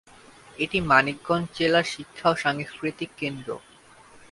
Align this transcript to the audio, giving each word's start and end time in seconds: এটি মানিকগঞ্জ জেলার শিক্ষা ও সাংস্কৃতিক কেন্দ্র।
এটি 0.59 0.77
মানিকগঞ্জ 0.89 1.45
জেলার 1.57 1.85
শিক্ষা 1.93 2.27
ও 2.31 2.41
সাংস্কৃতিক 2.43 3.09
কেন্দ্র। 3.17 3.49